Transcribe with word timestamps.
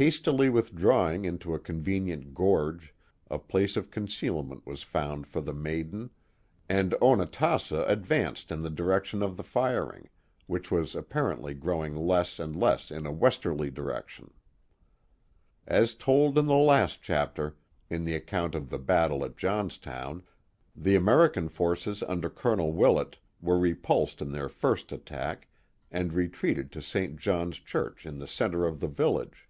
Hastily 0.00 0.48
withdrawing 0.48 1.24
into 1.24 1.54
a 1.54 1.58
convenient 1.58 2.32
gorge, 2.32 2.94
a 3.28 3.36
place 3.36 3.76
of 3.76 3.90
con 3.90 4.06
cealment 4.06 4.64
was 4.64 4.84
found 4.84 5.26
for 5.26 5.40
the 5.40 5.52
maiden, 5.52 6.10
and 6.68 6.94
Onatassa 7.02 7.84
advanced 7.88 8.52
in 8.52 8.62
the 8.62 8.70
direction 8.70 9.24
of 9.24 9.36
the 9.36 9.42
firing, 9.42 10.08
which 10.46 10.70
was 10.70 10.94
apparently 10.94 11.52
growing 11.52 11.96
less 11.96 12.38
and 12.38 12.54
less 12.54 12.92
in 12.92 13.06
a 13.06 13.12
westerly 13.12 13.72
direction. 13.72 14.32
As 15.66 15.96
told 15.96 16.38
in 16.38 16.46
the 16.46 16.52
Itst 16.54 16.98
chapter, 17.02 17.56
in 17.90 18.04
the 18.04 18.14
account 18.14 18.54
of 18.54 18.70
the 18.70 18.78
battle 18.78 19.24
at 19.24 19.36
Johnstown, 19.36 20.22
the 20.76 20.94
.'Vmerican 20.94 21.50
forces 21.50 22.04
under 22.04 22.30
Colonel 22.30 22.72
Willett 22.72 23.18
were 23.40 23.58
repulsed 23.58 24.22
in 24.22 24.30
their 24.30 24.48
first 24.48 24.92
attack 24.92 25.48
and 25.90 26.14
retreated 26.14 26.70
to 26.70 26.80
St. 26.80 27.16
John's 27.16 27.56
Church 27.56 28.06
in 28.06 28.20
the 28.20 28.28
centre 28.28 28.64
of 28.64 28.78
the 28.78 28.86
village. 28.86 29.46